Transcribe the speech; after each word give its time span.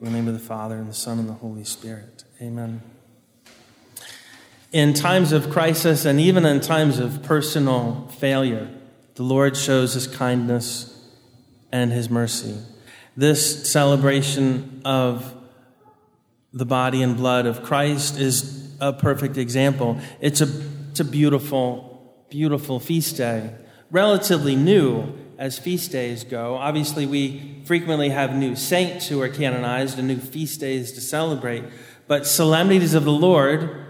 In 0.00 0.04
the 0.04 0.10
name 0.12 0.28
of 0.28 0.34
the 0.34 0.38
Father, 0.38 0.76
and 0.76 0.88
the 0.88 0.94
Son, 0.94 1.18
and 1.18 1.28
the 1.28 1.32
Holy 1.32 1.64
Spirit. 1.64 2.22
Amen. 2.40 2.82
In 4.70 4.94
times 4.94 5.32
of 5.32 5.50
crisis 5.50 6.04
and 6.04 6.20
even 6.20 6.46
in 6.46 6.60
times 6.60 7.00
of 7.00 7.24
personal 7.24 8.06
failure, 8.18 8.68
the 9.16 9.24
Lord 9.24 9.56
shows 9.56 9.94
his 9.94 10.06
kindness 10.06 11.04
and 11.72 11.90
his 11.90 12.08
mercy. 12.08 12.58
This 13.16 13.68
celebration 13.72 14.82
of 14.84 15.34
the 16.52 16.66
body 16.66 17.02
and 17.02 17.16
blood 17.16 17.46
of 17.46 17.64
Christ 17.64 18.20
is 18.20 18.72
a 18.80 18.92
perfect 18.92 19.36
example. 19.36 19.98
It's 20.20 20.40
a, 20.40 20.48
it's 20.90 21.00
a 21.00 21.04
beautiful, 21.04 22.24
beautiful 22.30 22.78
feast 22.78 23.16
day, 23.16 23.52
relatively 23.90 24.54
new 24.54 25.12
as 25.38 25.56
feast 25.56 25.92
days 25.92 26.24
go. 26.24 26.56
Obviously, 26.56 27.06
we 27.06 27.62
frequently 27.64 28.08
have 28.08 28.34
new 28.34 28.56
saints 28.56 29.06
who 29.06 29.22
are 29.22 29.28
canonized 29.28 29.98
and 29.98 30.08
new 30.08 30.18
feast 30.18 30.58
days 30.58 30.92
to 30.92 31.00
celebrate, 31.00 31.64
but 32.08 32.26
solemnities 32.26 32.92
of 32.92 33.04
the 33.04 33.12
Lord 33.12 33.86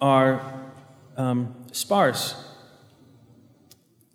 are 0.00 0.60
um, 1.16 1.54
sparse. 1.70 2.34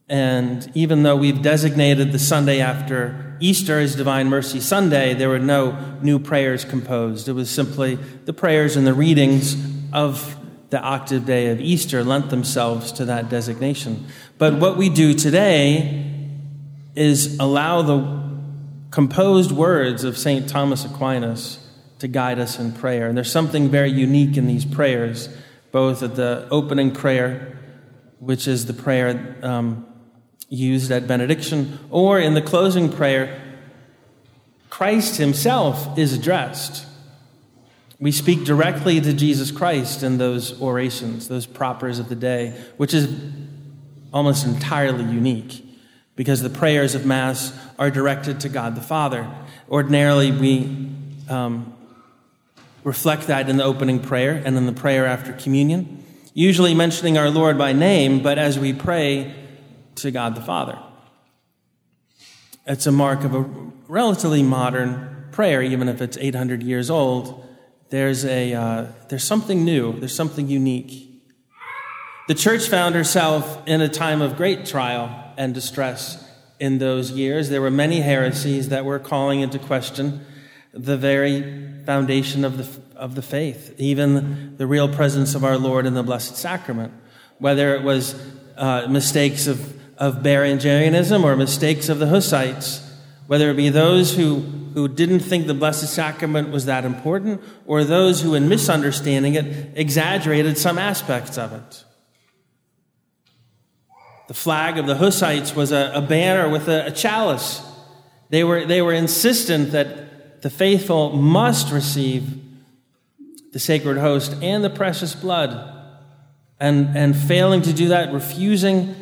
And 0.09 0.69
even 0.73 1.03
though 1.03 1.15
we've 1.15 1.41
designated 1.41 2.11
the 2.11 2.19
Sunday 2.19 2.59
after 2.59 3.37
Easter 3.39 3.79
as 3.79 3.95
Divine 3.95 4.27
Mercy 4.27 4.59
Sunday, 4.59 5.13
there 5.13 5.29
were 5.29 5.39
no 5.39 5.97
new 6.01 6.19
prayers 6.19 6.65
composed. 6.65 7.27
It 7.29 7.33
was 7.33 7.49
simply 7.49 7.95
the 7.95 8.33
prayers 8.33 8.75
and 8.75 8.85
the 8.85 8.93
readings 8.93 9.55
of 9.93 10.35
the 10.69 10.81
octave 10.81 11.25
day 11.25 11.47
of 11.47 11.61
Easter 11.61 12.03
lent 12.03 12.29
themselves 12.29 12.91
to 12.93 13.05
that 13.05 13.29
designation. 13.29 14.05
But 14.37 14.55
what 14.55 14.77
we 14.77 14.89
do 14.89 15.13
today 15.13 15.96
is 16.97 17.37
allow 17.39 17.83
the 17.83 18.27
composed 18.89 19.51
words 19.51 20.03
of 20.03 20.17
St. 20.17 20.49
Thomas 20.49 20.83
Aquinas 20.83 21.59
to 21.99 22.07
guide 22.07 22.39
us 22.39 22.57
in 22.57 22.71
prayer. 22.71 23.07
And 23.07 23.15
there's 23.15 23.31
something 23.31 23.69
very 23.69 23.91
unique 23.91 24.35
in 24.35 24.47
these 24.47 24.65
prayers, 24.65 25.29
both 25.71 26.01
at 26.01 26.15
the 26.15 26.47
opening 26.49 26.91
prayer, 26.91 27.59
which 28.17 28.47
is 28.47 28.65
the 28.65 28.73
prayer 28.73 29.37
um, 29.43 29.85
used 30.49 30.89
at 30.91 31.07
benediction, 31.07 31.77
or 31.91 32.19
in 32.19 32.33
the 32.33 32.41
closing 32.41 32.91
prayer, 32.91 33.43
Christ 34.71 35.17
himself 35.17 35.99
is 35.99 36.13
addressed. 36.13 36.87
We 37.99 38.11
speak 38.11 38.43
directly 38.43 38.99
to 39.01 39.13
Jesus 39.13 39.51
Christ 39.51 40.01
in 40.01 40.17
those 40.17 40.59
orations, 40.59 41.27
those 41.27 41.45
propers 41.45 41.99
of 41.99 42.09
the 42.09 42.15
day, 42.15 42.59
which 42.77 42.95
is 42.95 43.07
almost 44.11 44.47
entirely 44.47 45.03
unique 45.03 45.66
because 46.17 46.41
the 46.41 46.49
prayers 46.49 46.95
of 46.95 47.05
Mass 47.05 47.53
are 47.79 47.89
directed 47.89 48.41
to 48.41 48.49
God 48.49 48.75
the 48.75 48.81
Father. 48.81 49.31
Ordinarily, 49.69 50.31
we 50.31 50.89
um, 51.29 51.73
reflect 52.83 53.27
that 53.27 53.47
in 53.47 53.55
the 53.55 53.63
opening 53.63 53.99
prayer 53.99 54.41
and 54.43 54.57
in 54.57 54.65
the 54.65 54.73
prayer 54.73 55.05
after 55.05 55.31
communion, 55.31 56.03
usually 56.33 56.73
mentioning 56.73 57.17
our 57.17 57.29
Lord 57.29 57.57
by 57.57 57.71
name, 57.71 58.21
but 58.21 58.37
as 58.37 58.57
we 58.57 58.73
pray 58.73 59.33
to 59.95 60.11
God 60.11 60.35
the 60.35 60.41
Father. 60.41 60.77
It's 62.65 62.87
a 62.87 62.91
mark 62.91 63.23
of 63.23 63.35
a 63.35 63.41
relatively 63.87 64.43
modern 64.43 65.27
prayer, 65.31 65.61
even 65.61 65.87
if 65.87 66.01
it's 66.01 66.17
800 66.17 66.63
years 66.63 66.89
old. 66.89 67.45
There's, 67.89 68.25
a, 68.25 68.53
uh, 68.53 68.87
there's 69.09 69.23
something 69.23 69.63
new, 69.63 69.97
there's 69.99 70.15
something 70.15 70.49
unique. 70.49 71.06
The 72.27 72.35
church 72.35 72.67
found 72.67 72.93
herself 72.93 73.65
in 73.65 73.79
a 73.79 73.87
time 73.87 74.21
of 74.21 74.35
great 74.35 74.65
trial 74.65 75.33
and 75.37 75.53
distress 75.53 76.21
in 76.59 76.77
those 76.77 77.09
years. 77.11 77.47
There 77.47 77.61
were 77.61 77.71
many 77.71 78.01
heresies 78.01 78.67
that 78.67 78.83
were 78.83 78.99
calling 78.99 79.39
into 79.39 79.57
question 79.57 80.25
the 80.73 80.97
very 80.97 81.83
foundation 81.85 82.43
of 82.43 82.57
the, 82.57 82.97
of 82.97 83.15
the 83.15 83.21
faith, 83.21 83.73
even 83.77 84.57
the 84.57 84.67
real 84.67 84.89
presence 84.89 85.35
of 85.35 85.45
our 85.45 85.57
Lord 85.57 85.85
in 85.85 85.93
the 85.93 86.03
Blessed 86.03 86.35
Sacrament. 86.35 86.91
Whether 87.37 87.75
it 87.75 87.83
was 87.83 88.21
uh, 88.57 88.87
mistakes 88.89 89.47
of, 89.47 89.81
of 89.97 90.15
Berengarianism 90.21 91.23
or 91.23 91.37
mistakes 91.37 91.87
of 91.87 91.99
the 91.99 92.07
Hussites, 92.07 92.83
whether 93.27 93.51
it 93.51 93.55
be 93.55 93.69
those 93.69 94.17
who, 94.17 94.41
who 94.73 94.89
didn't 94.89 95.21
think 95.21 95.47
the 95.47 95.53
Blessed 95.53 95.87
Sacrament 95.93 96.49
was 96.49 96.65
that 96.65 96.83
important, 96.83 97.41
or 97.65 97.85
those 97.85 98.21
who, 98.21 98.33
in 98.33 98.49
misunderstanding 98.49 99.35
it, 99.35 99.77
exaggerated 99.77 100.57
some 100.57 100.77
aspects 100.77 101.37
of 101.37 101.53
it. 101.53 101.85
The 104.27 104.33
flag 104.33 104.77
of 104.77 104.87
the 104.87 104.95
Hussites 104.95 105.55
was 105.55 105.71
a, 105.71 105.91
a 105.95 106.01
banner 106.01 106.49
with 106.49 106.67
a, 106.67 106.87
a 106.87 106.91
chalice. 106.91 107.61
They 108.29 108.43
were, 108.43 108.65
they 108.65 108.81
were 108.81 108.93
insistent 108.93 109.71
that 109.71 110.41
the 110.41 110.49
faithful 110.49 111.15
must 111.15 111.71
receive 111.71 112.41
the 113.53 113.59
sacred 113.59 113.97
host 113.97 114.35
and 114.41 114.63
the 114.63 114.69
precious 114.69 115.15
blood. 115.15 115.73
And, 116.59 116.97
and 116.97 117.15
failing 117.15 117.61
to 117.63 117.73
do 117.73 117.89
that, 117.89 118.11
refusing, 118.11 118.95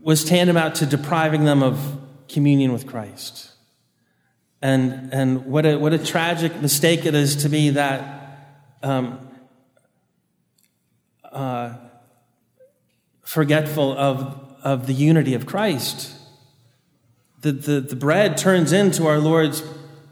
was 0.00 0.24
tantamount 0.24 0.76
to 0.76 0.86
depriving 0.86 1.44
them 1.44 1.62
of 1.62 2.00
communion 2.28 2.72
with 2.72 2.86
Christ. 2.86 3.50
And, 4.60 5.12
and 5.12 5.46
what, 5.46 5.66
a, 5.66 5.76
what 5.76 5.92
a 5.92 5.98
tragic 5.98 6.60
mistake 6.60 7.04
it 7.04 7.14
is 7.14 7.36
to 7.42 7.48
be 7.48 7.70
that 7.70 8.68
um, 8.82 9.18
uh, 11.24 11.74
forgetful 13.32 13.96
of, 13.96 14.38
of 14.62 14.86
the 14.86 14.92
unity 14.92 15.32
of 15.32 15.46
Christ. 15.46 16.14
The, 17.40 17.52
the, 17.52 17.80
the 17.80 17.96
bread 17.96 18.36
turns 18.36 18.72
into 18.72 19.06
our 19.06 19.18
Lord's 19.18 19.62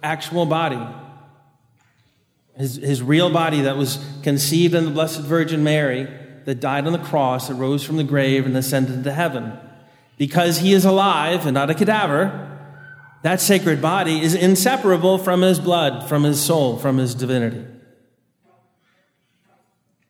actual 0.02 0.46
body, 0.46 0.80
his, 2.56 2.76
his 2.76 3.02
real 3.02 3.30
body 3.30 3.60
that 3.60 3.76
was 3.76 4.02
conceived 4.22 4.74
in 4.74 4.86
the 4.86 4.90
Blessed 4.90 5.20
Virgin 5.20 5.62
Mary, 5.62 6.08
that 6.46 6.60
died 6.60 6.86
on 6.86 6.94
the 6.94 6.98
cross, 6.98 7.48
that 7.48 7.56
rose 7.56 7.84
from 7.84 7.98
the 7.98 8.04
grave, 8.04 8.46
and 8.46 8.56
ascended 8.56 8.94
into 8.94 9.12
heaven. 9.12 9.52
Because 10.16 10.60
he 10.60 10.72
is 10.72 10.86
alive 10.86 11.44
and 11.44 11.52
not 11.52 11.68
a 11.68 11.74
cadaver, 11.74 12.58
that 13.20 13.42
sacred 13.42 13.82
body 13.82 14.22
is 14.22 14.34
inseparable 14.34 15.18
from 15.18 15.42
his 15.42 15.60
blood, 15.60 16.08
from 16.08 16.22
his 16.22 16.42
soul, 16.42 16.78
from 16.78 16.96
his 16.96 17.14
divinity. 17.14 17.66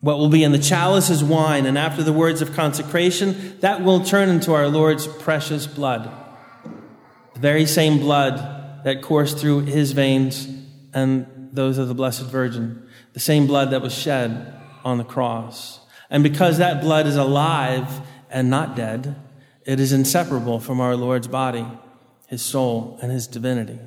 What 0.00 0.18
will 0.18 0.30
be 0.30 0.42
in 0.42 0.52
the 0.52 0.58
chalice 0.58 1.10
is 1.10 1.22
wine, 1.22 1.66
and 1.66 1.76
after 1.76 2.02
the 2.02 2.12
words 2.12 2.40
of 2.40 2.54
consecration, 2.54 3.58
that 3.60 3.82
will 3.82 4.02
turn 4.02 4.30
into 4.30 4.54
our 4.54 4.66
Lord's 4.66 5.06
precious 5.06 5.66
blood. 5.66 6.10
The 7.34 7.40
very 7.40 7.66
same 7.66 7.98
blood 7.98 8.84
that 8.84 9.02
coursed 9.02 9.38
through 9.38 9.60
his 9.60 9.92
veins 9.92 10.48
and 10.94 11.50
those 11.52 11.76
of 11.76 11.88
the 11.88 11.94
Blessed 11.94 12.22
Virgin. 12.22 12.88
The 13.12 13.20
same 13.20 13.46
blood 13.46 13.70
that 13.72 13.82
was 13.82 13.92
shed 13.92 14.54
on 14.84 14.96
the 14.96 15.04
cross. 15.04 15.80
And 16.08 16.22
because 16.22 16.56
that 16.58 16.80
blood 16.80 17.06
is 17.06 17.16
alive 17.16 18.00
and 18.30 18.48
not 18.48 18.74
dead, 18.74 19.16
it 19.66 19.78
is 19.80 19.92
inseparable 19.92 20.60
from 20.60 20.80
our 20.80 20.96
Lord's 20.96 21.28
body, 21.28 21.66
his 22.26 22.40
soul, 22.40 22.98
and 23.02 23.12
his 23.12 23.26
divinity. 23.26 23.78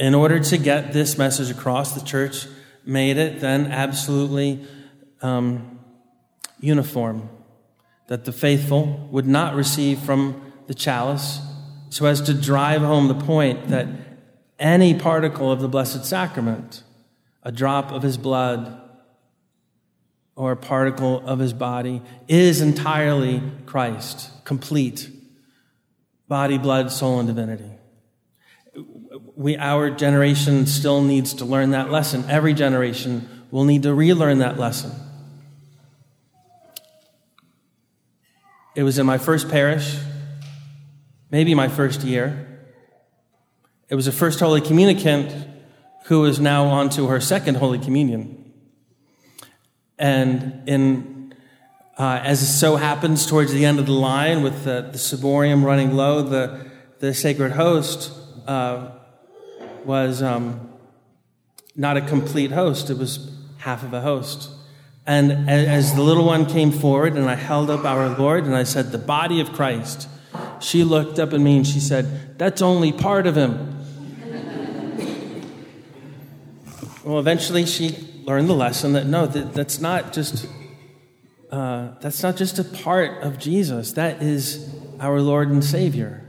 In 0.00 0.12
order 0.12 0.40
to 0.40 0.58
get 0.58 0.92
this 0.92 1.16
message 1.16 1.50
across, 1.50 1.92
the 1.92 2.04
church 2.04 2.48
made 2.86 3.16
it 3.16 3.40
then 3.40 3.66
absolutely 3.66 4.66
um, 5.22 5.78
uniform 6.60 7.28
that 8.08 8.24
the 8.24 8.32
faithful 8.32 9.08
would 9.10 9.26
not 9.26 9.54
receive 9.54 9.98
from 9.98 10.52
the 10.66 10.74
chalice 10.74 11.40
so 11.88 12.06
as 12.06 12.20
to 12.22 12.34
drive 12.34 12.82
home 12.82 13.08
the 13.08 13.14
point 13.14 13.68
that 13.68 13.86
any 14.58 14.94
particle 14.94 15.50
of 15.50 15.60
the 15.60 15.68
Blessed 15.68 16.04
Sacrament, 16.04 16.82
a 17.42 17.52
drop 17.52 17.92
of 17.92 18.02
his 18.02 18.16
blood 18.16 18.80
or 20.36 20.52
a 20.52 20.56
particle 20.56 21.26
of 21.26 21.38
his 21.38 21.52
body, 21.52 22.02
is 22.26 22.60
entirely 22.60 23.42
Christ, 23.66 24.30
complete 24.44 25.08
body, 26.28 26.58
blood, 26.58 26.90
soul, 26.90 27.20
and 27.20 27.28
divinity 27.28 27.70
we, 29.36 29.56
our 29.56 29.90
generation 29.90 30.66
still 30.66 31.02
needs 31.02 31.34
to 31.34 31.44
learn 31.44 31.70
that 31.70 31.90
lesson. 31.90 32.24
Every 32.28 32.54
generation 32.54 33.28
will 33.50 33.64
need 33.64 33.82
to 33.82 33.94
relearn 33.94 34.38
that 34.38 34.58
lesson. 34.58 34.92
It 38.74 38.82
was 38.82 38.98
in 38.98 39.06
my 39.06 39.18
first 39.18 39.48
parish, 39.48 39.96
maybe 41.30 41.54
my 41.54 41.68
first 41.68 42.02
year. 42.02 42.48
It 43.88 43.94
was 43.94 44.06
a 44.06 44.12
first 44.12 44.40
Holy 44.40 44.60
Communicant 44.60 45.48
who 46.06 46.24
is 46.24 46.40
now 46.40 46.66
on 46.66 46.90
to 46.90 47.06
her 47.06 47.20
second 47.20 47.56
Holy 47.56 47.78
Communion. 47.78 48.52
And 49.98 50.68
in, 50.68 51.34
uh, 51.96 52.20
as 52.22 52.42
it 52.42 52.46
so 52.46 52.76
happens 52.76 53.26
towards 53.26 53.52
the 53.52 53.64
end 53.64 53.78
of 53.78 53.86
the 53.86 53.92
line 53.92 54.42
with 54.42 54.64
the, 54.64 54.88
the 54.90 54.98
ciborium 54.98 55.64
running 55.64 55.94
low, 55.94 56.22
the, 56.22 56.68
the 56.98 57.14
sacred 57.14 57.52
host 57.52 58.12
uh, 58.48 58.90
was 59.86 60.22
um, 60.22 60.72
not 61.76 61.96
a 61.96 62.00
complete 62.00 62.50
host, 62.50 62.90
it 62.90 62.98
was 62.98 63.30
half 63.58 63.82
of 63.82 63.92
a 63.92 64.00
host. 64.00 64.50
And 65.06 65.50
as 65.50 65.94
the 65.94 66.02
little 66.02 66.24
one 66.24 66.46
came 66.46 66.72
forward 66.72 67.14
and 67.14 67.28
I 67.28 67.34
held 67.34 67.68
up 67.68 67.84
our 67.84 68.16
Lord 68.16 68.44
and 68.44 68.56
I 68.56 68.62
said, 68.62 68.90
The 68.90 68.98
body 68.98 69.40
of 69.40 69.52
Christ, 69.52 70.08
she 70.60 70.82
looked 70.82 71.18
up 71.18 71.34
at 71.34 71.40
me 71.40 71.58
and 71.58 71.66
she 71.66 71.80
said, 71.80 72.38
That's 72.38 72.62
only 72.62 72.90
part 72.90 73.26
of 73.26 73.36
him. 73.36 73.84
well, 77.04 77.18
eventually 77.18 77.66
she 77.66 78.22
learned 78.24 78.48
the 78.48 78.54
lesson 78.54 78.94
that 78.94 79.06
no, 79.06 79.26
that, 79.26 79.52
that's 79.52 79.78
not 79.78 80.14
just 80.14 80.46
uh, 81.50 81.90
that's 82.00 82.22
not 82.22 82.36
just 82.36 82.58
a 82.58 82.64
part 82.64 83.22
of 83.22 83.38
Jesus. 83.38 83.92
That 83.92 84.22
is 84.22 84.74
our 84.98 85.20
Lord 85.20 85.50
and 85.50 85.62
Savior. 85.62 86.22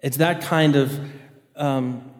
It's 0.00 0.18
that 0.18 0.42
kind 0.42 0.76
of 0.76 1.00
um, 1.56 2.10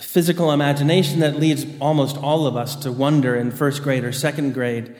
physical 0.00 0.52
imagination 0.52 1.20
that 1.20 1.36
leads 1.36 1.66
almost 1.80 2.16
all 2.16 2.46
of 2.46 2.56
us 2.56 2.76
to 2.76 2.92
wonder 2.92 3.34
in 3.34 3.50
first 3.50 3.82
grade 3.82 4.04
or 4.04 4.12
second 4.12 4.52
grade 4.52 4.94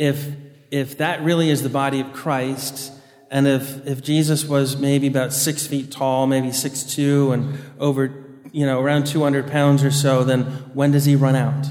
if, 0.00 0.28
if 0.70 0.96
that 0.96 1.22
really 1.22 1.50
is 1.50 1.62
the 1.62 1.68
body 1.68 2.00
of 2.00 2.14
Christ, 2.14 2.90
and 3.30 3.46
if, 3.46 3.86
if 3.86 4.02
Jesus 4.02 4.46
was 4.46 4.78
maybe 4.78 5.06
about 5.06 5.34
six 5.34 5.66
feet 5.66 5.90
tall, 5.92 6.26
maybe 6.26 6.52
six 6.52 6.82
two, 6.82 7.32
and 7.32 7.58
over, 7.78 8.24
you 8.50 8.64
know, 8.64 8.80
around 8.80 9.06
200 9.06 9.50
pounds 9.50 9.84
or 9.84 9.90
so, 9.90 10.24
then 10.24 10.44
when 10.72 10.90
does 10.90 11.04
he 11.04 11.16
run 11.16 11.36
out? 11.36 11.66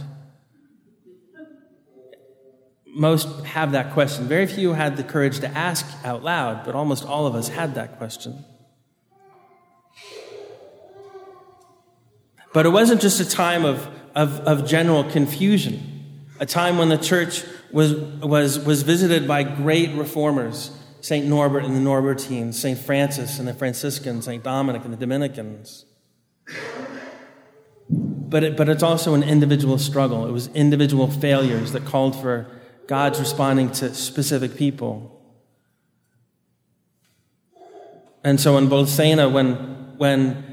Most 2.85 3.27
have 3.45 3.71
that 3.71 3.93
question. 3.93 4.25
Very 4.25 4.45
few 4.45 4.73
had 4.73 4.95
the 4.95 5.03
courage 5.03 5.39
to 5.39 5.47
ask 5.47 5.87
out 6.05 6.23
loud, 6.23 6.65
but 6.65 6.75
almost 6.75 7.03
all 7.03 7.25
of 7.25 7.33
us 7.33 7.47
had 7.47 7.73
that 7.75 7.97
question. 7.97 8.45
But 12.53 12.65
it 12.65 12.69
wasn't 12.69 13.01
just 13.01 13.19
a 13.19 13.29
time 13.29 13.65
of, 13.65 13.87
of, 14.15 14.39
of 14.41 14.67
general 14.67 15.03
confusion, 15.03 16.25
a 16.39 16.45
time 16.45 16.77
when 16.77 16.89
the 16.89 16.97
church 16.97 17.43
was, 17.71 17.93
was, 17.93 18.59
was 18.59 18.83
visited 18.83 19.27
by 19.27 19.43
great 19.43 19.91
reformers 19.91 20.71
St. 21.01 21.25
Norbert 21.25 21.63
and 21.63 21.75
the 21.75 21.79
Norbertines, 21.79 22.55
St. 22.55 22.77
Francis 22.77 23.39
and 23.39 23.47
the 23.47 23.53
Franciscans, 23.53 24.25
St. 24.25 24.43
Dominic 24.43 24.83
and 24.83 24.93
the 24.93 24.97
Dominicans. 24.97 25.85
But, 27.89 28.43
it, 28.43 28.57
but 28.57 28.69
it's 28.69 28.83
also 28.83 29.13
an 29.13 29.23
individual 29.23 29.77
struggle. 29.77 30.27
It 30.27 30.31
was 30.31 30.47
individual 30.49 31.09
failures 31.09 31.71
that 31.71 31.85
called 31.85 32.19
for 32.19 32.47
God's 32.87 33.19
responding 33.19 33.71
to 33.73 33.93
specific 33.93 34.57
people. 34.57 35.15
And 38.23 38.39
so 38.39 38.57
in 38.57 38.67
Bolsena, 38.67 39.31
when, 39.31 39.55
when 39.97 40.48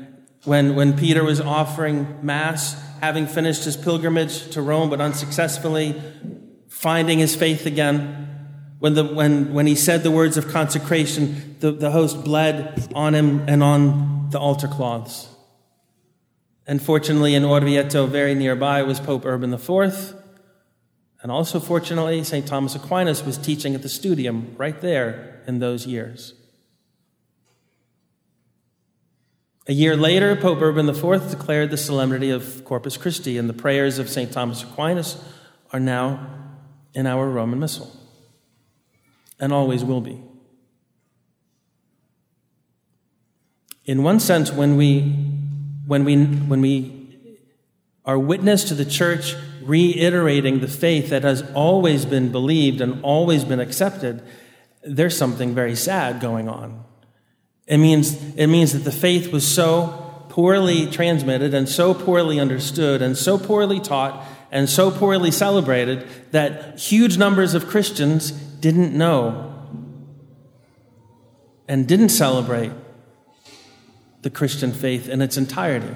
when, 0.46 0.76
when 0.76 0.96
Peter 0.96 1.24
was 1.24 1.40
offering 1.40 2.18
Mass, 2.22 2.80
having 3.00 3.26
finished 3.26 3.64
his 3.64 3.76
pilgrimage 3.76 4.50
to 4.50 4.62
Rome 4.62 4.88
but 4.88 5.00
unsuccessfully, 5.00 6.00
finding 6.68 7.18
his 7.18 7.34
faith 7.34 7.66
again. 7.66 8.22
When, 8.78 8.94
the, 8.94 9.04
when, 9.04 9.52
when 9.54 9.66
he 9.66 9.74
said 9.74 10.02
the 10.02 10.10
words 10.10 10.36
of 10.36 10.48
consecration, 10.48 11.56
the, 11.60 11.72
the 11.72 11.90
host 11.90 12.24
bled 12.24 12.92
on 12.94 13.14
him 13.14 13.48
and 13.48 13.62
on 13.62 14.28
the 14.30 14.38
altar 14.38 14.68
cloths. 14.68 15.28
And 16.66 16.82
fortunately, 16.82 17.34
in 17.34 17.44
Orvieto, 17.44 18.08
very 18.08 18.34
nearby, 18.34 18.82
was 18.82 19.00
Pope 19.00 19.24
Urban 19.24 19.52
IV. 19.52 20.14
And 21.22 21.32
also, 21.32 21.58
fortunately, 21.58 22.22
St. 22.22 22.46
Thomas 22.46 22.74
Aquinas 22.74 23.24
was 23.24 23.38
teaching 23.38 23.74
at 23.74 23.82
the 23.82 23.88
Studium 23.88 24.54
right 24.56 24.80
there 24.80 25.42
in 25.46 25.58
those 25.58 25.86
years. 25.86 26.34
A 29.68 29.72
year 29.72 29.96
later, 29.96 30.36
Pope 30.36 30.62
Urban 30.62 30.88
IV 30.88 31.30
declared 31.30 31.70
the 31.70 31.76
solemnity 31.76 32.30
of 32.30 32.64
Corpus 32.64 32.96
Christi, 32.96 33.36
and 33.36 33.48
the 33.48 33.54
prayers 33.54 33.98
of 33.98 34.08
St. 34.08 34.30
Thomas 34.30 34.62
Aquinas 34.62 35.16
are 35.72 35.80
now 35.80 36.24
in 36.94 37.06
our 37.06 37.28
Roman 37.28 37.58
Missal, 37.58 37.90
and 39.40 39.52
always 39.52 39.84
will 39.84 40.00
be. 40.00 40.22
In 43.84 44.04
one 44.04 44.20
sense, 44.20 44.52
when 44.52 44.76
we, 44.76 45.02
when 45.86 46.04
we, 46.04 46.24
when 46.24 46.60
we 46.60 47.08
are 48.04 48.18
witness 48.18 48.64
to 48.64 48.74
the 48.74 48.84
church 48.84 49.34
reiterating 49.62 50.60
the 50.60 50.68
faith 50.68 51.10
that 51.10 51.24
has 51.24 51.42
always 51.54 52.04
been 52.04 52.30
believed 52.30 52.80
and 52.80 53.02
always 53.02 53.44
been 53.44 53.58
accepted, 53.58 54.22
there's 54.84 55.16
something 55.16 55.56
very 55.56 55.74
sad 55.74 56.20
going 56.20 56.48
on. 56.48 56.85
It 57.66 57.78
means, 57.78 58.14
it 58.36 58.46
means 58.46 58.72
that 58.72 58.80
the 58.80 58.92
faith 58.92 59.32
was 59.32 59.46
so 59.46 60.26
poorly 60.28 60.86
transmitted 60.90 61.52
and 61.54 61.68
so 61.68 61.94
poorly 61.94 62.38
understood 62.38 63.02
and 63.02 63.16
so 63.16 63.38
poorly 63.38 63.80
taught 63.80 64.24
and 64.52 64.68
so 64.68 64.90
poorly 64.90 65.30
celebrated 65.30 66.06
that 66.30 66.78
huge 66.78 67.18
numbers 67.18 67.54
of 67.54 67.66
Christians 67.66 68.30
didn't 68.30 68.96
know 68.96 69.52
and 71.66 71.88
didn't 71.88 72.10
celebrate 72.10 72.72
the 74.22 74.30
Christian 74.30 74.72
faith 74.72 75.08
in 75.08 75.20
its 75.20 75.36
entirety. 75.36 75.94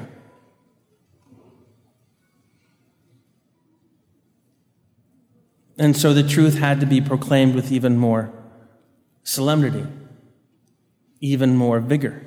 And 5.79 5.97
so 5.97 6.13
the 6.13 6.23
truth 6.23 6.59
had 6.59 6.81
to 6.81 6.87
be 6.87 7.01
proclaimed 7.01 7.55
with 7.55 7.73
even 7.73 7.97
more 7.97 8.33
solemnity 9.23 9.87
even 11.21 11.55
more 11.57 11.81
vigor. 11.81 12.23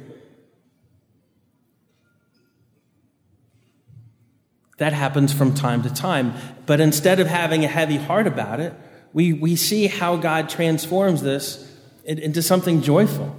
That 4.77 4.93
happens 4.93 5.31
from 5.33 5.53
time 5.53 5.83
to 5.83 5.93
time. 5.93 6.33
But 6.65 6.79
instead 6.79 7.19
of 7.19 7.27
having 7.27 7.63
a 7.63 7.67
heavy 7.67 7.97
heart 7.97 8.27
about 8.27 8.59
it, 8.59 8.73
we, 9.13 9.33
we 9.33 9.55
see 9.55 9.87
how 9.87 10.17
God 10.17 10.49
transforms 10.49 11.21
this 11.21 11.69
into 12.05 12.41
something 12.41 12.81
joyful. 12.81 13.35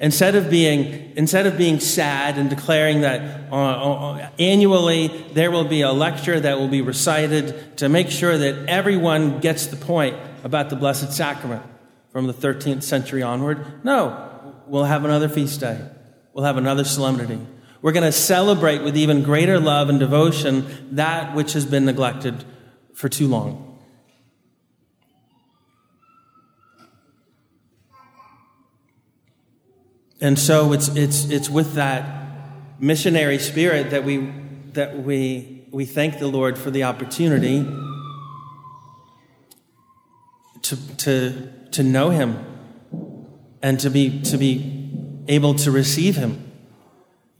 Instead 0.00 0.34
of 0.34 0.50
being, 0.50 1.12
instead 1.16 1.46
of 1.46 1.56
being 1.56 1.78
sad 1.78 2.36
and 2.36 2.50
declaring 2.50 3.02
that 3.02 3.50
uh, 3.52 3.54
uh, 3.54 4.30
annually 4.40 5.06
there 5.32 5.50
will 5.52 5.64
be 5.64 5.82
a 5.82 5.92
lecture 5.92 6.40
that 6.40 6.58
will 6.58 6.68
be 6.68 6.82
recited 6.82 7.76
to 7.78 7.88
make 7.88 8.10
sure 8.10 8.36
that 8.36 8.68
everyone 8.68 9.38
gets 9.38 9.66
the 9.66 9.76
point 9.76 10.16
about 10.42 10.68
the 10.68 10.76
Blessed 10.76 11.12
Sacrament 11.12 11.62
from 12.10 12.26
the 12.26 12.34
13th 12.34 12.82
century 12.82 13.22
onward, 13.22 13.84
no, 13.84 14.33
we'll 14.66 14.84
have 14.84 15.04
another 15.04 15.28
feast 15.28 15.60
day. 15.60 15.80
We'll 16.32 16.44
have 16.44 16.56
another 16.56 16.84
solemnity. 16.84 17.38
We're 17.80 17.92
going 17.92 18.04
to 18.04 18.12
celebrate 18.12 18.82
with 18.82 18.96
even 18.96 19.22
greater 19.22 19.60
love 19.60 19.88
and 19.88 20.00
devotion 20.00 20.88
that 20.92 21.34
which 21.34 21.52
has 21.52 21.66
been 21.66 21.84
neglected 21.84 22.44
for 22.94 23.08
too 23.08 23.28
long. 23.28 23.78
And 30.20 30.38
so 30.38 30.72
it's, 30.72 30.88
it's, 30.88 31.28
it's 31.28 31.50
with 31.50 31.74
that 31.74 32.80
missionary 32.80 33.38
spirit 33.38 33.90
that 33.90 34.04
we, 34.04 34.32
that 34.72 35.02
we, 35.02 35.66
we 35.70 35.84
thank 35.84 36.18
the 36.18 36.26
Lord 36.26 36.56
for 36.56 36.70
the 36.70 36.84
opportunity 36.84 37.66
to, 40.62 40.96
to, 40.96 41.52
to 41.72 41.82
know 41.82 42.08
Him 42.08 42.53
and 43.64 43.80
to 43.80 43.88
be, 43.88 44.20
to 44.20 44.36
be 44.36 45.24
able 45.26 45.54
to 45.54 45.70
receive 45.70 46.16
him 46.16 46.52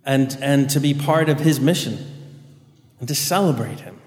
and, 0.06 0.38
and 0.40 0.70
to 0.70 0.80
be 0.80 0.94
part 0.94 1.28
of 1.28 1.38
his 1.40 1.60
mission 1.60 1.98
and 2.98 3.06
to 3.06 3.14
celebrate 3.14 3.80
him. 3.80 4.00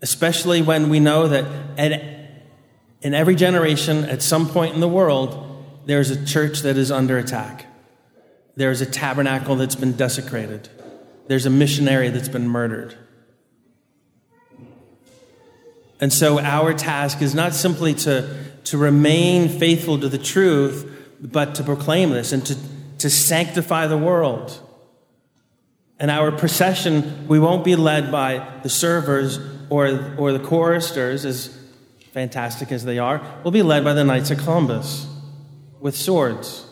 Especially 0.00 0.62
when 0.62 0.88
we 0.88 1.00
know 1.00 1.28
that 1.28 1.44
at, 1.76 2.02
in 3.02 3.12
every 3.12 3.34
generation, 3.34 4.06
at 4.06 4.22
some 4.22 4.48
point 4.48 4.72
in 4.74 4.80
the 4.80 4.88
world, 4.88 5.82
there's 5.84 6.10
a 6.10 6.24
church 6.24 6.60
that 6.60 6.78
is 6.78 6.90
under 6.90 7.18
attack. 7.18 7.66
There's 8.56 8.80
a 8.80 8.86
tabernacle 8.86 9.56
that's 9.56 9.76
been 9.76 9.92
desecrated. 9.92 10.70
There's 11.26 11.44
a 11.44 11.50
missionary 11.50 12.08
that's 12.08 12.30
been 12.30 12.48
murdered. 12.48 12.96
And 16.00 16.12
so 16.12 16.38
our 16.38 16.72
task 16.74 17.22
is 17.22 17.34
not 17.34 17.54
simply 17.54 17.94
to 17.94 18.48
to 18.68 18.76
remain 18.76 19.48
faithful 19.48 19.98
to 19.98 20.10
the 20.10 20.18
truth, 20.18 20.86
but 21.22 21.54
to 21.54 21.64
proclaim 21.64 22.10
this 22.10 22.32
and 22.32 22.44
to, 22.44 22.56
to 22.98 23.08
sanctify 23.08 23.86
the 23.86 23.96
world. 23.96 24.60
And 25.98 26.10
our 26.10 26.30
procession, 26.30 27.26
we 27.28 27.38
won't 27.38 27.64
be 27.64 27.76
led 27.76 28.12
by 28.12 28.46
the 28.62 28.68
servers 28.68 29.38
or, 29.70 30.14
or 30.18 30.32
the 30.32 30.38
choristers, 30.38 31.24
as 31.24 31.56
fantastic 32.12 32.70
as 32.70 32.84
they 32.84 32.98
are. 32.98 33.22
We'll 33.42 33.52
be 33.52 33.62
led 33.62 33.84
by 33.84 33.94
the 33.94 34.04
Knights 34.04 34.30
of 34.30 34.36
Columbus 34.36 35.06
with 35.80 35.96
swords. 35.96 36.66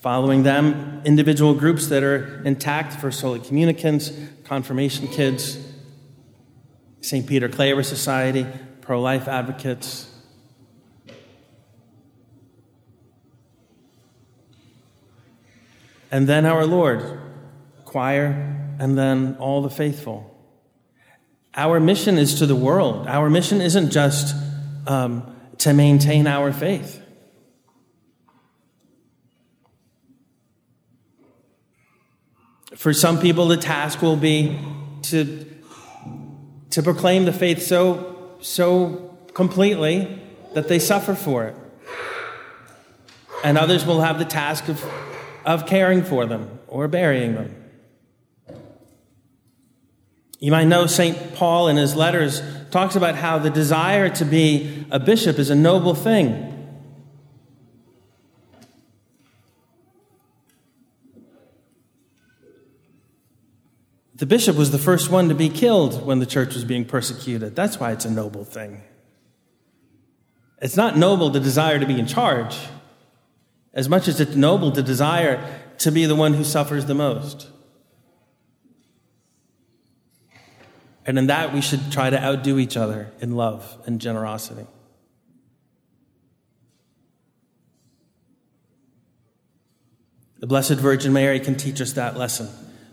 Following 0.00 0.42
them, 0.42 1.02
individual 1.04 1.54
groups 1.54 1.86
that 1.88 2.02
are 2.02 2.42
intact 2.44 2.94
First 2.94 3.20
Holy 3.20 3.38
Communicants, 3.38 4.10
confirmation 4.50 5.06
kids, 5.06 5.64
St. 7.02 7.24
Peter 7.24 7.48
Claver 7.48 7.84
Society, 7.84 8.44
pro 8.80 9.00
life 9.00 9.28
advocates. 9.28 10.10
And 16.10 16.28
then 16.28 16.46
our 16.46 16.66
Lord, 16.66 17.20
choir, 17.84 18.74
and 18.80 18.98
then 18.98 19.36
all 19.38 19.62
the 19.62 19.70
faithful. 19.70 20.36
Our 21.54 21.78
mission 21.78 22.18
is 22.18 22.40
to 22.40 22.46
the 22.46 22.56
world. 22.56 23.06
Our 23.06 23.30
mission 23.30 23.60
isn't 23.60 23.90
just 23.92 24.34
um, 24.84 25.32
to 25.58 25.72
maintain 25.72 26.26
our 26.26 26.52
faith. 26.52 26.99
For 32.80 32.94
some 32.94 33.20
people, 33.20 33.46
the 33.46 33.58
task 33.58 34.00
will 34.00 34.16
be 34.16 34.58
to, 35.02 35.46
to 36.70 36.82
proclaim 36.82 37.26
the 37.26 37.32
faith 37.32 37.60
so, 37.60 38.38
so 38.40 39.18
completely 39.34 40.18
that 40.54 40.68
they 40.68 40.78
suffer 40.78 41.14
for 41.14 41.44
it. 41.44 41.56
And 43.44 43.58
others 43.58 43.84
will 43.84 44.00
have 44.00 44.18
the 44.18 44.24
task 44.24 44.68
of, 44.68 44.82
of 45.44 45.66
caring 45.66 46.02
for 46.02 46.24
them 46.24 46.58
or 46.68 46.88
burying 46.88 47.34
them. 47.34 47.54
You 50.38 50.50
might 50.50 50.64
know 50.64 50.86
St. 50.86 51.34
Paul 51.34 51.68
in 51.68 51.76
his 51.76 51.94
letters 51.94 52.40
talks 52.70 52.96
about 52.96 53.14
how 53.14 53.38
the 53.38 53.50
desire 53.50 54.08
to 54.08 54.24
be 54.24 54.86
a 54.90 54.98
bishop 54.98 55.38
is 55.38 55.50
a 55.50 55.54
noble 55.54 55.94
thing. 55.94 56.59
The 64.20 64.26
bishop 64.26 64.54
was 64.54 64.70
the 64.70 64.78
first 64.78 65.10
one 65.10 65.30
to 65.30 65.34
be 65.34 65.48
killed 65.48 66.04
when 66.04 66.18
the 66.18 66.26
church 66.26 66.52
was 66.52 66.62
being 66.62 66.84
persecuted. 66.84 67.56
That's 67.56 67.80
why 67.80 67.92
it's 67.92 68.04
a 68.04 68.10
noble 68.10 68.44
thing. 68.44 68.82
It's 70.60 70.76
not 70.76 70.98
noble 70.98 71.30
to 71.30 71.40
desire 71.40 71.78
to 71.78 71.86
be 71.86 71.98
in 71.98 72.06
charge, 72.06 72.54
as 73.72 73.88
much 73.88 74.08
as 74.08 74.20
it's 74.20 74.36
noble 74.36 74.72
to 74.72 74.82
desire 74.82 75.62
to 75.78 75.90
be 75.90 76.04
the 76.04 76.14
one 76.14 76.34
who 76.34 76.44
suffers 76.44 76.84
the 76.84 76.94
most. 76.94 77.48
And 81.06 81.18
in 81.18 81.28
that, 81.28 81.54
we 81.54 81.62
should 81.62 81.90
try 81.90 82.10
to 82.10 82.22
outdo 82.22 82.58
each 82.58 82.76
other 82.76 83.10
in 83.20 83.36
love 83.36 83.78
and 83.86 83.98
generosity. 84.02 84.66
The 90.40 90.46
Blessed 90.46 90.74
Virgin 90.74 91.14
Mary 91.14 91.40
can 91.40 91.54
teach 91.54 91.80
us 91.80 91.94
that 91.94 92.18
lesson 92.18 92.50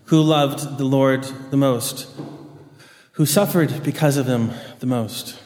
who 0.07 0.21
loved 0.21 0.77
the 0.77 0.85
Lord 0.85 1.23
the 1.51 1.57
most, 1.57 2.07
who 3.13 3.25
suffered 3.25 3.83
because 3.83 4.15
of 4.15 4.25
him 4.25 4.51
the 4.79 4.85
most. 4.85 5.37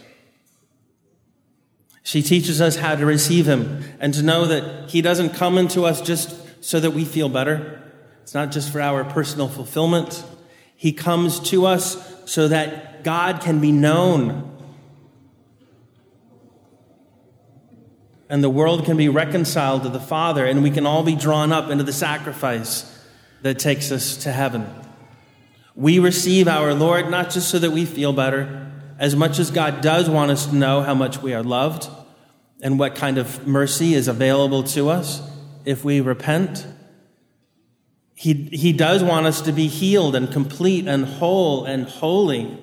She 2.03 2.21
teaches 2.21 2.61
us 2.61 2.75
how 2.75 2.95
to 2.95 3.05
receive 3.05 3.47
him 3.47 3.83
and 3.99 4.13
to 4.13 4.21
know 4.21 4.45
that 4.45 4.89
he 4.89 5.01
doesn't 5.01 5.31
come 5.31 5.57
into 5.57 5.83
us 5.83 6.01
just 6.01 6.63
so 6.63 6.79
that 6.79 6.91
we 6.91 7.05
feel 7.05 7.27
better. 7.27 7.81
It's 8.21 8.35
not 8.35 8.51
just 8.51 8.71
for 8.71 8.81
our 8.81 9.03
personal 9.03 9.47
fulfillment. 9.47 10.23
He 10.75 10.93
comes 10.93 11.39
to 11.49 11.65
us 11.65 11.97
so 12.25 12.47
that 12.47 13.03
God 13.03 13.41
can 13.41 13.59
be 13.59 13.71
known 13.71 14.47
and 18.29 18.43
the 18.43 18.49
world 18.49 18.85
can 18.85 18.95
be 18.95 19.09
reconciled 19.09 19.83
to 19.83 19.89
the 19.89 19.99
Father 19.99 20.45
and 20.45 20.61
we 20.61 20.69
can 20.69 20.85
all 20.85 21.03
be 21.03 21.15
drawn 21.15 21.51
up 21.51 21.71
into 21.71 21.83
the 21.83 21.93
sacrifice 21.93 23.00
that 23.41 23.59
takes 23.59 23.91
us 23.91 24.17
to 24.17 24.31
heaven. 24.31 24.67
We 25.75 25.99
receive 25.99 26.47
our 26.47 26.73
Lord 26.73 27.09
not 27.09 27.31
just 27.31 27.49
so 27.49 27.59
that 27.59 27.71
we 27.71 27.85
feel 27.85 28.13
better, 28.13 28.71
as 28.99 29.15
much 29.15 29.39
as 29.39 29.49
God 29.49 29.81
does 29.81 30.09
want 30.09 30.31
us 30.31 30.45
to 30.47 30.55
know 30.55 30.81
how 30.81 30.93
much 30.93 31.21
we 31.21 31.33
are 31.33 31.43
loved 31.43 31.89
and 32.61 32.77
what 32.77 32.95
kind 32.95 33.17
of 33.17 33.47
mercy 33.47 33.93
is 33.95 34.07
available 34.07 34.63
to 34.63 34.89
us 34.89 35.21
if 35.65 35.83
we 35.83 36.01
repent. 36.01 36.65
He, 38.13 38.33
he 38.33 38.73
does 38.73 39.03
want 39.03 39.25
us 39.25 39.41
to 39.41 39.51
be 39.51 39.67
healed 39.67 40.15
and 40.15 40.31
complete 40.31 40.87
and 40.87 41.05
whole 41.05 41.65
and 41.65 41.87
holy, 41.87 42.59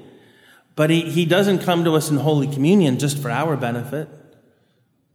but 0.77 0.91
he, 0.91 1.11
he 1.11 1.25
doesn't 1.25 1.61
come 1.61 1.83
to 1.85 1.95
us 1.95 2.11
in 2.11 2.19
Holy 2.19 2.47
Communion 2.47 2.99
just 3.01 3.19
for 3.19 3.31
our 3.31 3.57
benefit 3.57 4.09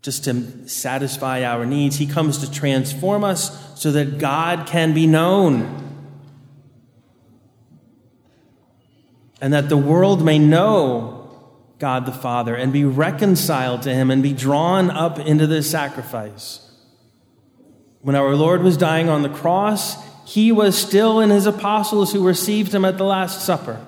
just 0.03 0.25
to 0.25 0.67
satisfy 0.67 1.43
our 1.43 1.65
needs. 1.65 1.95
He 1.95 2.05
comes 2.05 2.39
to 2.39 2.51
transform 2.51 3.23
us 3.23 3.79
so 3.81 3.91
that 3.93 4.19
God 4.19 4.67
can 4.67 4.93
be 4.93 5.07
known. 5.07 5.79
And 9.41 9.53
that 9.53 9.69
the 9.69 9.77
world 9.77 10.23
may 10.23 10.37
know 10.37 11.21
God 11.79 12.05
the 12.05 12.11
Father 12.11 12.53
and 12.53 12.71
be 12.71 12.85
reconciled 12.85 13.81
to 13.83 13.93
Him 13.93 14.11
and 14.11 14.21
be 14.21 14.33
drawn 14.33 14.91
up 14.91 15.19
into 15.19 15.47
this 15.47 15.71
sacrifice. 15.71 16.59
When 18.01 18.15
our 18.15 18.35
Lord 18.35 18.61
was 18.61 18.75
dying 18.75 19.07
on 19.07 19.23
the 19.23 19.29
cross, 19.29 19.97
He 20.25 20.51
was 20.51 20.77
still 20.77 21.21
in 21.21 21.29
His 21.29 21.45
apostles 21.45 22.11
who 22.11 22.25
received 22.25 22.73
Him 22.73 22.83
at 22.83 22.97
the 22.97 23.05
Last 23.05 23.41
Supper. 23.41 23.85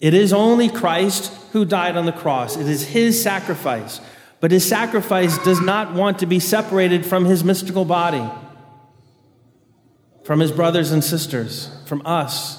It 0.00 0.12
is 0.12 0.34
only 0.34 0.68
Christ 0.68 1.32
who 1.52 1.64
died 1.64 1.96
on 1.96 2.04
the 2.04 2.12
cross, 2.12 2.56
it 2.56 2.66
is 2.66 2.88
His 2.88 3.22
sacrifice. 3.22 4.00
But 4.46 4.52
his 4.52 4.64
sacrifice 4.64 5.38
does 5.38 5.60
not 5.60 5.92
want 5.92 6.20
to 6.20 6.26
be 6.26 6.38
separated 6.38 7.04
from 7.04 7.24
his 7.24 7.42
mystical 7.42 7.84
body, 7.84 8.24
from 10.22 10.38
his 10.38 10.52
brothers 10.52 10.92
and 10.92 11.02
sisters, 11.02 11.68
from 11.86 12.00
us. 12.06 12.56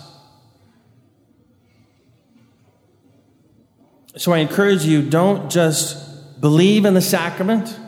So 4.18 4.34
I 4.34 4.40
encourage 4.40 4.84
you 4.84 5.02
don't 5.02 5.50
just 5.50 6.42
believe 6.42 6.84
in 6.84 6.94
the 6.94 7.00
sacrament 7.00 7.80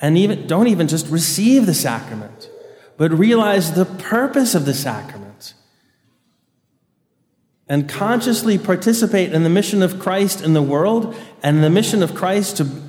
and 0.00 0.16
even 0.16 0.46
don't 0.46 0.68
even 0.68 0.86
just 0.86 1.08
receive 1.08 1.66
the 1.66 1.74
sacrament, 1.74 2.48
but 2.98 3.10
realize 3.10 3.72
the 3.72 3.84
purpose 3.84 4.54
of 4.54 4.64
the 4.64 4.74
sacrament 4.74 5.54
and 7.68 7.88
consciously 7.88 8.58
participate 8.58 9.32
in 9.32 9.42
the 9.42 9.50
mission 9.50 9.82
of 9.82 9.98
Christ 9.98 10.40
in 10.40 10.52
the 10.52 10.62
world 10.62 11.16
and 11.42 11.64
the 11.64 11.68
mission 11.68 12.04
of 12.04 12.14
Christ 12.14 12.58
to 12.58 12.86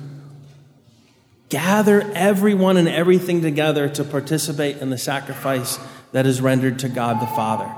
gather 1.50 2.10
everyone 2.14 2.76
and 2.76 2.88
everything 2.88 3.42
together 3.42 3.88
to 3.88 4.04
participate 4.04 4.78
in 4.78 4.88
the 4.88 4.98
sacrifice 4.98 5.78
that 6.12 6.24
is 6.24 6.40
rendered 6.40 6.78
to 6.78 6.88
God 6.88 7.20
the 7.20 7.26
Father. 7.26 7.70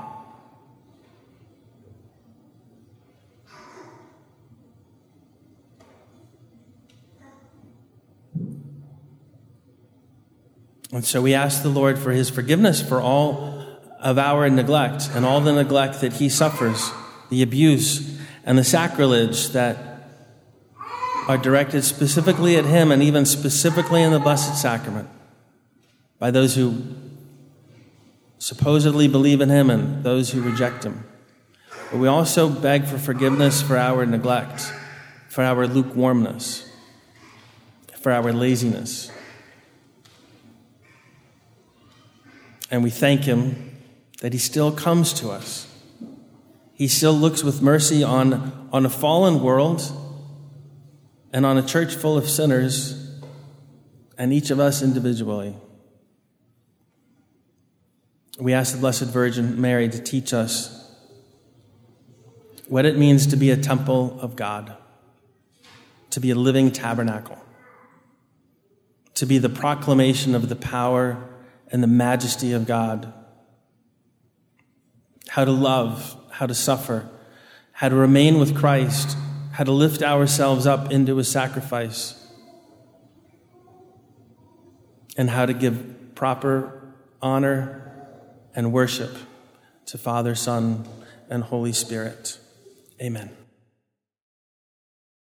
And 10.91 11.03
so 11.03 11.23
we 11.23 11.33
ask 11.33 11.63
the 11.63 11.69
Lord 11.69 11.97
for 11.97 12.11
his 12.11 12.29
forgiveness 12.29 12.79
for 12.79 13.01
all 13.01 13.65
of 13.99 14.19
our 14.19 14.47
neglect 14.51 15.09
and 15.15 15.25
all 15.25 15.41
the 15.41 15.51
neglect 15.51 16.01
that 16.01 16.13
he 16.13 16.29
suffers, 16.29 16.91
the 17.31 17.41
abuse 17.41 18.15
and 18.45 18.59
the 18.59 18.63
sacrilege 18.63 19.49
that 19.49 19.92
are 21.27 21.37
directed 21.37 21.83
specifically 21.83 22.57
at 22.57 22.65
Him 22.65 22.91
and 22.91 23.01
even 23.01 23.25
specifically 23.25 24.01
in 24.01 24.11
the 24.11 24.19
Blessed 24.19 24.61
Sacrament 24.61 25.09
by 26.19 26.31
those 26.31 26.55
who 26.55 26.83
supposedly 28.39 29.07
believe 29.07 29.39
in 29.39 29.49
Him 29.49 29.69
and 29.69 30.03
those 30.03 30.31
who 30.31 30.41
reject 30.41 30.83
Him. 30.83 31.05
But 31.91 31.99
we 31.99 32.07
also 32.07 32.49
beg 32.49 32.85
for 32.85 32.97
forgiveness 32.97 33.61
for 33.61 33.77
our 33.77 34.05
neglect, 34.05 34.73
for 35.29 35.43
our 35.43 35.67
lukewarmness, 35.67 36.69
for 37.99 38.11
our 38.11 38.33
laziness. 38.33 39.11
And 42.69 42.83
we 42.83 42.89
thank 42.89 43.21
Him 43.21 43.71
that 44.21 44.33
He 44.33 44.39
still 44.39 44.71
comes 44.71 45.13
to 45.13 45.29
us. 45.29 45.67
He 46.73 46.87
still 46.87 47.13
looks 47.13 47.43
with 47.43 47.61
mercy 47.61 48.03
on, 48.03 48.67
on 48.73 48.85
a 48.85 48.89
fallen 48.89 49.41
world 49.41 49.81
and 51.33 51.47
on 51.47 51.57
a 51.57 51.63
church 51.63 51.95
full 51.95 52.15
of 52.15 52.29
sinners 52.29 53.09
and 54.17 54.31
each 54.31 54.51
of 54.51 54.59
us 54.59 54.83
individually. 54.83 55.55
We 58.39 58.53
ask 58.53 58.73
the 58.73 58.79
Blessed 58.79 59.05
Virgin 59.05 59.59
Mary 59.59 59.89
to 59.89 59.99
teach 59.99 60.31
us 60.33 60.79
what 62.67 62.85
it 62.85 62.97
means 62.97 63.27
to 63.27 63.35
be 63.35 63.49
a 63.49 63.57
temple 63.57 64.17
of 64.21 64.35
God, 64.35 64.77
to 66.11 66.19
be 66.19 66.29
a 66.29 66.35
living 66.35 66.71
tabernacle, 66.71 67.39
to 69.15 69.25
be 69.25 69.39
the 69.39 69.49
proclamation 69.49 70.35
of 70.35 70.49
the 70.49 70.55
power 70.55 71.29
and 71.71 71.81
the 71.81 71.87
majesty 71.87 72.53
of 72.53 72.67
God, 72.67 73.11
how 75.29 75.45
to 75.45 75.51
love, 75.51 76.15
how 76.31 76.45
to 76.45 76.53
suffer, 76.53 77.09
how 77.71 77.89
to 77.89 77.95
remain 77.95 78.39
with 78.39 78.55
Christ 78.55 79.17
how 79.53 79.63
to 79.63 79.71
lift 79.71 80.01
ourselves 80.01 80.65
up 80.65 80.91
into 80.91 81.19
a 81.19 81.23
sacrifice, 81.23 82.19
and 85.15 85.29
how 85.29 85.45
to 85.45 85.53
give 85.53 86.15
proper 86.15 86.91
honor 87.21 87.79
and 88.55 88.73
worship 88.73 89.15
to 89.85 89.97
Father, 89.97 90.33
Son, 90.33 90.87
and 91.29 91.43
Holy 91.43 91.71
Spirit. 91.71 92.39
Amen. 92.99 93.42